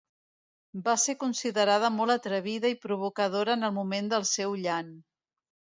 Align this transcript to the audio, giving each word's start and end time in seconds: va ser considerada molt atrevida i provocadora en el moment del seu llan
va 0.87 0.95
ser 1.03 1.15
considerada 1.23 1.93
molt 1.99 2.15
atrevida 2.15 2.73
i 2.77 2.81
provocadora 2.87 3.59
en 3.61 3.69
el 3.69 3.79
moment 3.79 4.13
del 4.17 4.31
seu 4.35 4.61
llan 4.67 4.93